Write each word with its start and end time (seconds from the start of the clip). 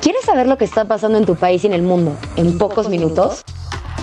¿Quieres 0.00 0.24
saber 0.24 0.46
lo 0.46 0.56
que 0.56 0.64
está 0.64 0.84
pasando 0.86 1.18
en 1.18 1.26
tu 1.26 1.34
país 1.34 1.64
y 1.64 1.66
en 1.66 1.72
el 1.72 1.82
mundo 1.82 2.16
en 2.36 2.56
pocos 2.56 2.88
minutos? 2.88 3.44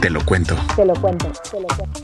Te 0.02 0.10
lo 0.10 0.24
cuento. 0.26 0.56
Te 0.76 0.86
lo 0.86 0.94
cuento. 0.96 1.32
Te 1.50 1.60
lo 1.62 1.68
cuento. 1.68 2.00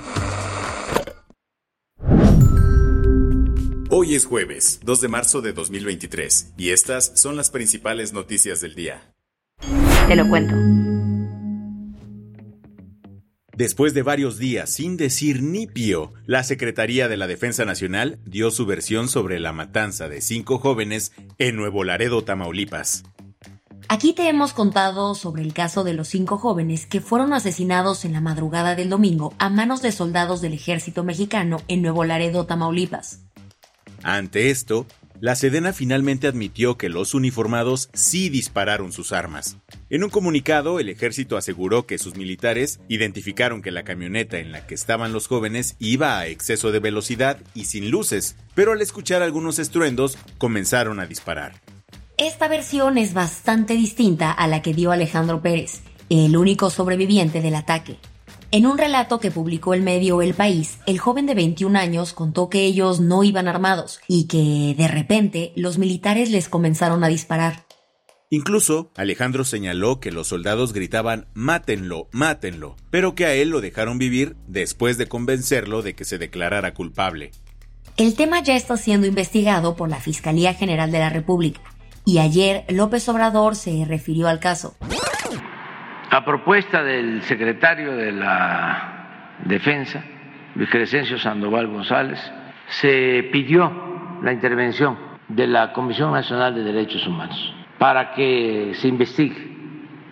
Hoy 3.89 4.15
es 4.15 4.25
jueves, 4.25 4.79
2 4.83 5.01
de 5.01 5.07
marzo 5.09 5.41
de 5.41 5.51
2023, 5.51 6.53
y 6.57 6.69
estas 6.69 7.11
son 7.15 7.35
las 7.35 7.49
principales 7.49 8.13
noticias 8.13 8.61
del 8.61 8.73
día. 8.73 9.13
Te 10.07 10.15
lo 10.15 10.27
cuento. 10.29 10.55
Después 13.57 13.93
de 13.93 14.01
varios 14.01 14.37
días 14.37 14.73
sin 14.73 14.95
decir 14.95 15.43
ni 15.43 15.67
pío, 15.67 16.13
la 16.25 16.43
Secretaría 16.43 17.09
de 17.09 17.17
la 17.17 17.27
Defensa 17.27 17.65
Nacional 17.65 18.17
dio 18.25 18.49
su 18.49 18.65
versión 18.65 19.09
sobre 19.09 19.39
la 19.41 19.51
matanza 19.51 20.07
de 20.07 20.21
cinco 20.21 20.57
jóvenes 20.57 21.11
en 21.37 21.57
Nuevo 21.57 21.83
Laredo, 21.83 22.23
Tamaulipas. 22.23 23.03
Aquí 23.93 24.13
te 24.13 24.29
hemos 24.29 24.53
contado 24.53 25.15
sobre 25.15 25.41
el 25.41 25.51
caso 25.51 25.83
de 25.83 25.93
los 25.93 26.07
cinco 26.07 26.37
jóvenes 26.37 26.85
que 26.85 27.01
fueron 27.01 27.33
asesinados 27.33 28.05
en 28.05 28.13
la 28.13 28.21
madrugada 28.21 28.73
del 28.73 28.89
domingo 28.89 29.33
a 29.37 29.49
manos 29.49 29.81
de 29.81 29.91
soldados 29.91 30.39
del 30.39 30.53
ejército 30.53 31.03
mexicano 31.03 31.57
en 31.67 31.81
Nuevo 31.81 32.05
Laredo, 32.05 32.45
Tamaulipas. 32.45 33.19
Ante 34.01 34.49
esto, 34.49 34.85
la 35.19 35.35
Sedena 35.35 35.73
finalmente 35.73 36.27
admitió 36.27 36.77
que 36.77 36.87
los 36.87 37.13
uniformados 37.13 37.89
sí 37.91 38.29
dispararon 38.29 38.93
sus 38.93 39.11
armas. 39.11 39.57
En 39.89 40.05
un 40.05 40.09
comunicado, 40.09 40.79
el 40.79 40.87
ejército 40.87 41.35
aseguró 41.35 41.85
que 41.85 41.97
sus 41.97 42.15
militares 42.15 42.79
identificaron 42.87 43.61
que 43.61 43.71
la 43.71 43.83
camioneta 43.83 44.39
en 44.39 44.53
la 44.53 44.65
que 44.67 44.73
estaban 44.73 45.11
los 45.11 45.27
jóvenes 45.27 45.75
iba 45.79 46.17
a 46.17 46.27
exceso 46.27 46.71
de 46.71 46.79
velocidad 46.79 47.39
y 47.53 47.65
sin 47.65 47.91
luces, 47.91 48.37
pero 48.55 48.71
al 48.71 48.81
escuchar 48.81 49.21
algunos 49.21 49.59
estruendos 49.59 50.17
comenzaron 50.37 51.01
a 51.01 51.07
disparar. 51.07 51.55
Esta 52.21 52.47
versión 52.47 52.99
es 52.99 53.15
bastante 53.15 53.73
distinta 53.73 54.31
a 54.31 54.47
la 54.47 54.61
que 54.61 54.75
dio 54.75 54.91
Alejandro 54.91 55.41
Pérez, 55.41 55.81
el 56.07 56.37
único 56.37 56.69
sobreviviente 56.69 57.41
del 57.41 57.55
ataque. 57.55 57.97
En 58.51 58.67
un 58.67 58.77
relato 58.77 59.19
que 59.19 59.31
publicó 59.31 59.73
el 59.73 59.81
medio 59.81 60.21
El 60.21 60.35
País, 60.35 60.77
el 60.85 60.99
joven 60.99 61.25
de 61.25 61.33
21 61.33 61.79
años 61.79 62.13
contó 62.13 62.47
que 62.47 62.63
ellos 62.63 62.99
no 62.99 63.23
iban 63.23 63.47
armados 63.47 64.01
y 64.07 64.27
que, 64.27 64.75
de 64.77 64.87
repente, 64.87 65.51
los 65.55 65.79
militares 65.79 66.29
les 66.29 66.47
comenzaron 66.47 67.03
a 67.03 67.07
disparar. 67.07 67.65
Incluso, 68.29 68.91
Alejandro 68.95 69.43
señaló 69.43 69.99
que 69.99 70.11
los 70.11 70.27
soldados 70.27 70.73
gritaban 70.73 71.25
Mátenlo, 71.33 72.07
mátenlo, 72.11 72.75
pero 72.91 73.15
que 73.15 73.25
a 73.25 73.33
él 73.33 73.49
lo 73.49 73.61
dejaron 73.61 73.97
vivir 73.97 74.35
después 74.47 74.99
de 74.99 75.07
convencerlo 75.07 75.81
de 75.81 75.95
que 75.95 76.05
se 76.05 76.19
declarara 76.19 76.75
culpable. 76.75 77.31
El 77.97 78.13
tema 78.13 78.43
ya 78.43 78.55
está 78.55 78.77
siendo 78.77 79.07
investigado 79.07 79.75
por 79.75 79.89
la 79.89 79.99
Fiscalía 79.99 80.53
General 80.53 80.91
de 80.91 80.99
la 80.99 81.09
República 81.09 81.61
y 82.05 82.19
ayer 82.19 82.65
López 82.69 83.07
Obrador 83.09 83.55
se 83.55 83.85
refirió 83.85 84.27
al 84.27 84.39
caso. 84.39 84.75
A 86.09 86.25
propuesta 86.25 86.83
del 86.83 87.21
secretario 87.23 87.95
de 87.95 88.11
la 88.11 89.37
Defensa, 89.45 90.03
Luis 90.55 90.69
Crescencio 90.69 91.17
Sandoval 91.17 91.67
González, 91.67 92.19
se 92.67 93.29
pidió 93.31 93.71
la 94.21 94.33
intervención 94.33 94.97
de 95.27 95.47
la 95.47 95.71
Comisión 95.73 96.11
Nacional 96.11 96.53
de 96.55 96.63
Derechos 96.63 97.05
Humanos 97.07 97.53
para 97.77 98.13
que 98.13 98.73
se 98.75 98.87
investigue 98.87 99.57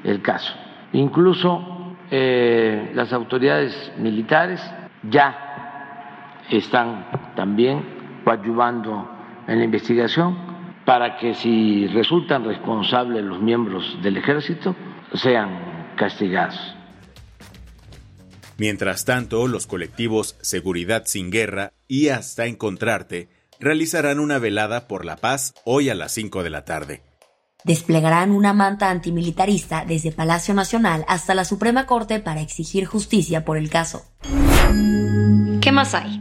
el 0.04 0.22
caso. 0.22 0.54
Incluso 0.94 1.96
eh, 2.10 2.92
las 2.96 3.14
autoridades 3.14 3.92
militares 3.98 4.60
ya 5.04 6.46
están 6.50 7.06
también 7.36 7.84
coadyuvando 8.24 9.08
en 9.48 9.60
la 9.60 9.66
investigación 9.66 10.49
para 10.90 11.18
que 11.18 11.36
si 11.36 11.86
resultan 11.86 12.44
responsables 12.44 13.24
los 13.24 13.40
miembros 13.40 13.84
del 14.02 14.18
ejército 14.18 14.76
sean 15.14 15.94
castigados. 15.96 16.56
Mientras 18.58 19.06
tanto, 19.06 19.48
los 19.48 19.68
colectivos 19.68 20.36
Seguridad 20.42 21.04
sin 21.06 21.30
Guerra 21.30 21.74
y 21.88 22.08
Hasta 22.08 22.48
Encontrarte 22.48 23.30
realizarán 23.60 24.20
una 24.20 24.40
velada 24.40 24.88
por 24.88 25.06
la 25.06 25.18
paz 25.18 25.54
hoy 25.64 25.92
a 25.92 25.94
las 25.94 26.12
5 26.14 26.42
de 26.42 26.50
la 26.50 26.66
tarde. 26.66 27.04
Desplegarán 27.64 28.32
una 28.32 28.54
manta 28.54 28.90
antimilitarista 28.90 29.86
desde 29.86 30.12
Palacio 30.12 30.56
Nacional 30.56 31.06
hasta 31.08 31.36
la 31.36 31.46
Suprema 31.46 31.86
Corte 31.86 32.20
para 32.20 32.42
exigir 32.42 32.86
justicia 32.86 33.46
por 33.46 33.58
el 33.58 33.70
caso. 33.70 34.06
¿Qué 35.62 35.72
más 35.72 35.94
hay? 35.94 36.19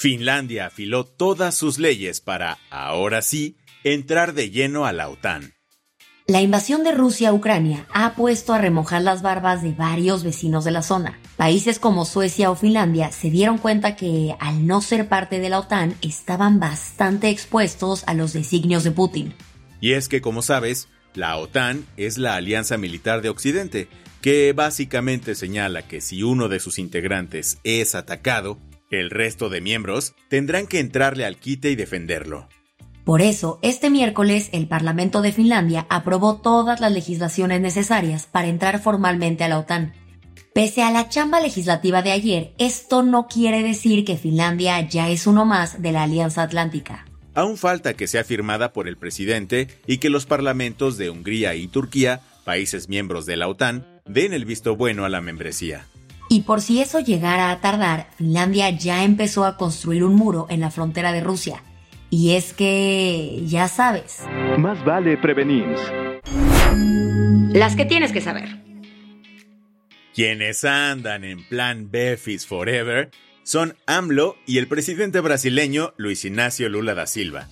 Finlandia 0.00 0.64
afiló 0.64 1.04
todas 1.04 1.54
sus 1.54 1.78
leyes 1.78 2.22
para, 2.22 2.56
ahora 2.70 3.20
sí, 3.20 3.58
entrar 3.84 4.32
de 4.32 4.48
lleno 4.48 4.86
a 4.86 4.94
la 4.94 5.10
OTAN. 5.10 5.52
La 6.26 6.40
invasión 6.40 6.84
de 6.84 6.92
Rusia 6.92 7.28
a 7.28 7.32
Ucrania 7.34 7.86
ha 7.92 8.14
puesto 8.14 8.54
a 8.54 8.58
remojar 8.58 9.02
las 9.02 9.20
barbas 9.20 9.62
de 9.62 9.72
varios 9.72 10.24
vecinos 10.24 10.64
de 10.64 10.70
la 10.70 10.82
zona. 10.82 11.20
Países 11.36 11.78
como 11.78 12.06
Suecia 12.06 12.50
o 12.50 12.56
Finlandia 12.56 13.12
se 13.12 13.28
dieron 13.28 13.58
cuenta 13.58 13.94
que, 13.94 14.34
al 14.40 14.66
no 14.66 14.80
ser 14.80 15.06
parte 15.06 15.38
de 15.38 15.50
la 15.50 15.58
OTAN, 15.58 15.94
estaban 16.00 16.60
bastante 16.60 17.28
expuestos 17.28 18.02
a 18.06 18.14
los 18.14 18.32
designios 18.32 18.84
de 18.84 18.92
Putin. 18.92 19.34
Y 19.82 19.92
es 19.92 20.08
que, 20.08 20.22
como 20.22 20.40
sabes, 20.40 20.88
la 21.12 21.36
OTAN 21.36 21.84
es 21.98 22.16
la 22.16 22.36
alianza 22.36 22.78
militar 22.78 23.20
de 23.20 23.28
Occidente, 23.28 23.88
que 24.22 24.54
básicamente 24.54 25.34
señala 25.34 25.86
que 25.86 26.00
si 26.00 26.22
uno 26.22 26.48
de 26.48 26.58
sus 26.58 26.78
integrantes 26.78 27.58
es 27.64 27.94
atacado, 27.94 28.56
el 28.90 29.10
resto 29.10 29.48
de 29.48 29.60
miembros 29.60 30.14
tendrán 30.28 30.66
que 30.66 30.80
entrarle 30.80 31.24
al 31.24 31.36
quite 31.36 31.70
y 31.70 31.76
defenderlo. 31.76 32.48
Por 33.04 33.22
eso, 33.22 33.58
este 33.62 33.90
miércoles 33.90 34.50
el 34.52 34.68
Parlamento 34.68 35.22
de 35.22 35.32
Finlandia 35.32 35.86
aprobó 35.88 36.40
todas 36.40 36.80
las 36.80 36.92
legislaciones 36.92 37.60
necesarias 37.60 38.26
para 38.26 38.48
entrar 38.48 38.80
formalmente 38.80 39.44
a 39.44 39.48
la 39.48 39.58
OTAN. 39.58 39.94
Pese 40.52 40.82
a 40.82 40.90
la 40.90 41.08
chamba 41.08 41.40
legislativa 41.40 42.02
de 42.02 42.10
ayer, 42.10 42.52
esto 42.58 43.02
no 43.02 43.28
quiere 43.28 43.62
decir 43.62 44.04
que 44.04 44.16
Finlandia 44.16 44.80
ya 44.80 45.08
es 45.08 45.26
uno 45.26 45.44
más 45.44 45.80
de 45.80 45.92
la 45.92 46.02
Alianza 46.02 46.42
Atlántica. 46.42 47.06
Aún 47.34 47.56
falta 47.56 47.94
que 47.94 48.08
sea 48.08 48.24
firmada 48.24 48.72
por 48.72 48.88
el 48.88 48.96
presidente 48.96 49.68
y 49.86 49.98
que 49.98 50.10
los 50.10 50.26
parlamentos 50.26 50.98
de 50.98 51.10
Hungría 51.10 51.54
y 51.54 51.68
Turquía, 51.68 52.20
países 52.44 52.88
miembros 52.88 53.26
de 53.26 53.36
la 53.36 53.48
OTAN, 53.48 53.86
den 54.06 54.32
el 54.32 54.44
visto 54.44 54.74
bueno 54.76 55.04
a 55.04 55.08
la 55.08 55.20
membresía. 55.20 55.86
Y 56.32 56.42
por 56.42 56.60
si 56.60 56.80
eso 56.80 57.00
llegara 57.00 57.50
a 57.50 57.60
tardar, 57.60 58.06
Finlandia 58.16 58.70
ya 58.70 59.02
empezó 59.02 59.44
a 59.44 59.56
construir 59.56 60.04
un 60.04 60.14
muro 60.14 60.46
en 60.48 60.60
la 60.60 60.70
frontera 60.70 61.10
de 61.10 61.20
Rusia. 61.20 61.64
Y 62.08 62.36
es 62.36 62.52
que, 62.52 63.42
ya 63.46 63.66
sabes. 63.66 64.20
Más 64.56 64.84
vale 64.84 65.18
prevenir. 65.18 65.66
Las 67.52 67.74
que 67.74 67.84
tienes 67.84 68.12
que 68.12 68.20
saber. 68.20 68.48
Quienes 70.14 70.62
andan 70.62 71.24
en 71.24 71.42
plan 71.48 71.90
Befis 71.90 72.46
Forever 72.46 73.10
son 73.42 73.74
AMLO 73.86 74.36
y 74.46 74.58
el 74.58 74.68
presidente 74.68 75.18
brasileño 75.18 75.94
Luis 75.96 76.24
Ignacio 76.24 76.68
Lula 76.68 76.94
da 76.94 77.08
Silva. 77.08 77.48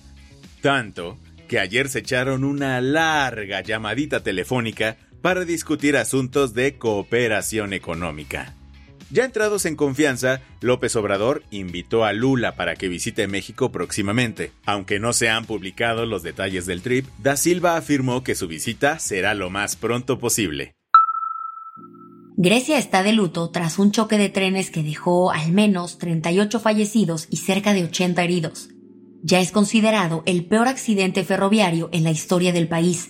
Tanto 0.61 1.17
que 1.49 1.59
ayer 1.59 1.89
se 1.89 1.99
echaron 1.99 2.45
una 2.45 2.79
larga 2.79 3.59
llamadita 3.59 4.23
telefónica 4.23 4.95
para 5.21 5.43
discutir 5.43 5.97
asuntos 5.97 6.53
de 6.53 6.77
cooperación 6.77 7.73
económica. 7.73 8.55
Ya 9.11 9.25
entrados 9.25 9.65
en 9.65 9.75
confianza, 9.75 10.41
López 10.61 10.95
Obrador 10.95 11.41
invitó 11.49 12.05
a 12.05 12.13
Lula 12.13 12.55
para 12.55 12.75
que 12.75 12.87
visite 12.87 13.27
México 13.27 13.71
próximamente. 13.71 14.51
Aunque 14.65 14.99
no 14.99 15.13
se 15.13 15.29
han 15.29 15.45
publicado 15.45 16.05
los 16.05 16.21
detalles 16.21 16.67
del 16.67 16.83
trip, 16.83 17.07
Da 17.17 17.35
Silva 17.35 17.75
afirmó 17.75 18.23
que 18.23 18.35
su 18.35 18.47
visita 18.47 18.99
será 18.99 19.33
lo 19.33 19.49
más 19.49 19.75
pronto 19.75 20.19
posible. 20.19 20.75
Grecia 22.37 22.77
está 22.77 23.01
de 23.01 23.11
luto 23.11 23.49
tras 23.49 23.79
un 23.79 23.91
choque 23.91 24.17
de 24.17 24.29
trenes 24.29 24.69
que 24.69 24.83
dejó 24.83 25.31
al 25.31 25.51
menos 25.51 25.97
38 25.97 26.59
fallecidos 26.59 27.27
y 27.31 27.37
cerca 27.37 27.73
de 27.73 27.85
80 27.85 28.23
heridos. 28.23 28.69
Ya 29.23 29.41
es 29.41 29.51
considerado 29.51 30.21
el 30.27 30.45
peor 30.45 30.67
accidente 30.67 31.23
ferroviario 31.23 31.89
en 31.91 32.03
la 32.03 32.11
historia 32.11 32.53
del 32.53 32.67
país. 32.67 33.09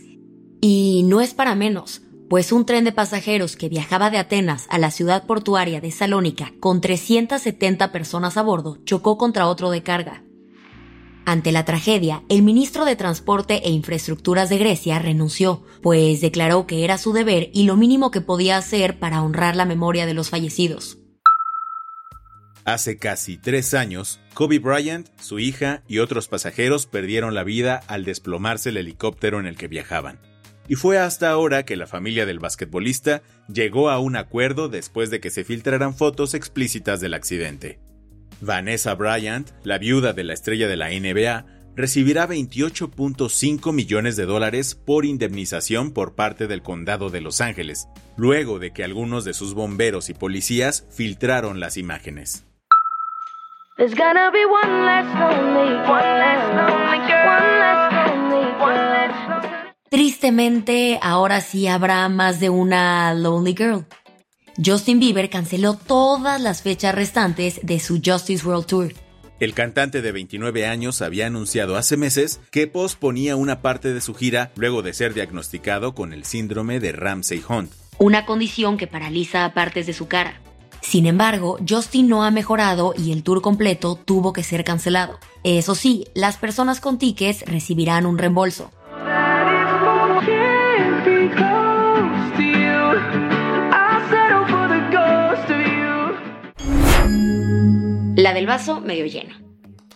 Y 0.62 1.04
no 1.06 1.20
es 1.22 1.34
para 1.34 1.56
menos 1.56 2.02
pues 2.30 2.52
un 2.52 2.66
tren 2.66 2.84
de 2.84 2.92
pasajeros 2.92 3.56
que 3.56 3.70
viajaba 3.70 4.12
de 4.12 4.20
Atenas 4.20 4.68
a 4.70 4.78
la 4.78 4.92
ciudad 4.92 5.26
portuaria 5.26 5.82
de 5.82 5.92
Salónica 5.92 6.54
con 6.60 6.80
370 6.80 7.92
personas 7.92 8.38
a 8.38 8.44
bordo 8.44 8.78
chocó 8.86 9.18
contra 9.18 9.48
otro 9.48 9.72
de 9.72 9.82
carga. 9.82 10.24
Ante 11.26 11.52
la 11.52 11.66
tragedia, 11.66 12.24
el 12.30 12.42
ministro 12.44 12.86
de 12.86 12.96
Transporte 12.96 13.62
e 13.68 13.70
Infraestructuras 13.70 14.50
de 14.50 14.58
Grecia 14.58 15.00
renunció, 15.00 15.64
pues 15.82 16.22
declaró 16.22 16.66
que 16.66 16.84
era 16.84 16.98
su 16.98 17.14
deber 17.14 17.50
y 17.54 17.64
lo 17.64 17.76
mínimo 17.76 18.10
que 18.10 18.22
podía 18.22 18.58
hacer 18.58 19.00
para 19.00 19.22
honrar 19.22 19.56
la 19.56 19.66
memoria 19.66 20.06
de 20.06 20.14
los 20.14 20.30
fallecidos. 20.30 20.98
Hace 22.66 22.98
casi 22.98 23.38
tres 23.38 23.74
años, 23.74 24.20
Kobe 24.34 24.60
Bryant, 24.60 25.08
su 25.20 25.40
hija 25.40 25.84
y 25.88 26.00
otros 26.00 26.28
pasajeros 26.28 26.86
perdieron 26.86 27.34
la 27.34 27.44
vida 27.44 27.82
al 27.88 28.06
desplomarse 28.06 28.70
el 28.70 28.78
helicóptero 28.78 29.40
en 29.40 29.48
el 29.48 29.58
que 29.58 29.68
viajaban. 29.68 30.20
Y 30.70 30.76
fue 30.76 31.00
hasta 31.00 31.32
ahora 31.32 31.66
que 31.66 31.76
la 31.76 31.88
familia 31.88 32.28
del 32.28 32.40
basquetbolista 32.40 33.24
llegó 33.52 33.90
a 33.90 34.00
un 34.00 34.16
acuerdo 34.16 34.70
después 34.70 35.10
de 35.10 35.20
que 35.20 35.32
se 35.32 35.44
filtraran 35.44 35.96
fotos 35.96 36.36
explícitas 36.36 37.02
del 37.02 37.16
accidente. 37.16 37.80
Vanessa 38.40 38.94
Bryant, 38.94 39.50
la 39.64 39.80
viuda 39.80 40.14
de 40.14 40.24
la 40.24 40.34
estrella 40.34 40.68
de 40.68 40.78
la 40.78 40.90
NBA, 40.90 41.46
recibirá 41.76 42.28
28.5 42.28 43.74
millones 43.74 44.16
de 44.16 44.26
dólares 44.26 44.76
por 44.76 45.06
indemnización 45.06 45.92
por 45.92 46.14
parte 46.14 46.46
del 46.46 46.62
condado 46.62 47.10
de 47.10 47.22
Los 47.22 47.42
Ángeles, 47.42 47.88
luego 48.16 48.60
de 48.60 48.72
que 48.72 48.84
algunos 48.84 49.26
de 49.26 49.34
sus 49.34 49.56
bomberos 49.56 50.10
y 50.10 50.14
policías 50.14 50.88
filtraron 50.92 51.60
las 51.60 51.78
imágenes. 51.78 52.46
Tristemente, 60.30 61.00
ahora 61.02 61.42
sí 61.42 61.66
habrá 61.66 62.08
más 62.08 62.40
de 62.40 62.52
una 62.52 63.16
Lonely 63.16 63.56
Girl. 63.58 63.86
Justin 64.64 65.00
Bieber 65.00 65.28
canceló 65.28 65.74
todas 65.74 66.40
las 66.40 66.62
fechas 66.62 66.94
restantes 66.94 67.60
de 67.64 67.80
su 67.80 68.00
Justice 68.06 68.46
World 68.46 68.68
Tour. 68.68 68.94
El 69.40 69.56
cantante 69.56 70.04
de 70.04 70.12
29 70.12 70.68
años 70.68 71.02
había 71.02 71.26
anunciado 71.26 71.78
hace 71.78 71.98
meses 71.98 72.42
que 72.52 72.68
posponía 72.68 73.36
una 73.36 73.64
parte 73.64 73.92
de 73.92 74.02
su 74.02 74.14
gira 74.14 74.52
luego 74.56 74.84
de 74.84 74.94
ser 74.94 75.16
diagnosticado 75.16 75.96
con 75.96 76.14
el 76.14 76.26
síndrome 76.26 76.80
de 76.80 76.92
Ramsay 76.92 77.42
Hunt, 77.50 77.72
una 77.98 78.28
condición 78.28 78.78
que 78.78 78.86
paraliza 78.86 79.52
partes 79.56 79.88
de 79.88 79.94
su 79.94 80.08
cara. 80.08 80.40
Sin 80.82 81.08
embargo, 81.08 81.58
Justin 81.68 82.08
no 82.08 82.24
ha 82.24 82.30
mejorado 82.30 82.94
y 82.96 83.14
el 83.14 83.24
tour 83.24 83.42
completo 83.42 83.96
tuvo 83.96 84.32
que 84.32 84.44
ser 84.44 84.64
cancelado. 84.64 85.18
Eso 85.44 85.74
sí, 85.74 86.06
las 86.14 86.38
personas 86.38 86.82
con 86.82 87.00
tickets 87.00 87.42
recibirán 87.48 88.06
un 88.06 88.20
reembolso. 88.20 88.70
La 98.30 98.36
del 98.36 98.46
vaso 98.46 98.80
medio 98.80 99.08
lleno. 99.08 99.34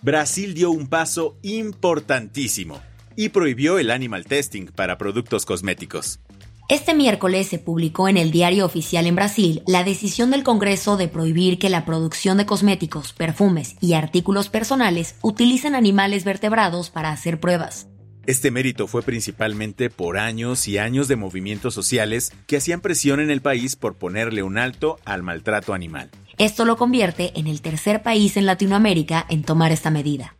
Brasil 0.01 0.56
dio 0.56 0.71
un 0.71 0.88
paso 0.88 1.38
importantísimo 1.44 2.81
y 3.15 3.30
prohibió 3.30 3.77
el 3.77 3.91
animal 3.91 4.25
testing 4.25 4.65
para 4.65 4.97
productos 4.97 5.45
cosméticos. 5.45 6.19
Este 6.68 6.95
miércoles 6.95 7.47
se 7.47 7.59
publicó 7.59 8.07
en 8.07 8.18
el 8.18 8.31
diario 8.31 8.65
oficial 8.65 9.06
en 9.06 9.13
Brasil 9.13 9.62
la 9.68 9.83
decisión 9.83 10.31
del 10.31 10.41
Congreso 10.41 10.97
de 10.97 11.09
prohibir 11.09 11.59
que 11.59 11.69
la 11.69 11.85
producción 11.85 12.39
de 12.39 12.47
cosméticos, 12.47 13.13
perfumes 13.13 13.75
y 13.81 13.94
artículos 13.94 14.50
personales 14.50 15.13
utilicen 15.21 15.75
animales 15.75 16.24
vertebrados 16.24 16.89
para 16.89 17.12
hacer 17.12 17.39
pruebas. 17.39 17.85
Este 18.25 18.50
mérito 18.50 18.88
fue 18.88 19.03
principalmente 19.03 19.91
por 19.91 20.18
años 20.18 20.68
y 20.68 20.80
años 20.80 21.07
de 21.07 21.18
movimientos 21.18 21.75
sociales 21.75 22.31
que 22.47 22.57
hacían 22.57 22.81
presión 22.81 23.19
en 23.19 23.30
el 23.30 23.41
país 23.41 23.75
por 23.75 23.94
ponerle 23.94 24.41
un 24.41 24.57
alto 24.57 24.97
al 25.06 25.21
maltrato 25.21 25.75
animal. 25.75 26.09
Esto 26.44 26.66
lo 26.66 26.75
convierte 26.75 27.31
en 27.40 27.48
el 27.48 27.62
tercer 27.62 28.04
país 28.04 28.36
en 28.36 28.45
Latinoamérica 28.45 29.25
en 29.30 29.44
tomar 29.44 29.72
esta 29.72 29.92
medida. 29.92 30.36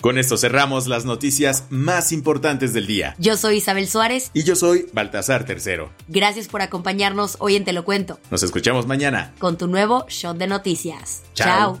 Con 0.00 0.18
esto 0.18 0.36
cerramos 0.36 0.86
las 0.86 1.04
noticias 1.04 1.64
más 1.70 2.12
importantes 2.12 2.72
del 2.72 2.86
día. 2.86 3.16
Yo 3.18 3.36
soy 3.36 3.56
Isabel 3.56 3.88
Suárez. 3.88 4.30
Y 4.34 4.44
yo 4.44 4.54
soy 4.54 4.86
Baltasar 4.92 5.44
Tercero. 5.46 5.90
Gracias 6.06 6.46
por 6.46 6.62
acompañarnos 6.62 7.38
hoy 7.40 7.56
en 7.56 7.64
Te 7.64 7.72
lo 7.72 7.84
Cuento. 7.84 8.20
Nos 8.30 8.44
escuchamos 8.44 8.86
mañana. 8.86 9.34
Con 9.40 9.58
tu 9.58 9.66
nuevo 9.66 10.06
Shot 10.08 10.36
de 10.36 10.46
Noticias. 10.46 11.24
Chao. 11.34 11.80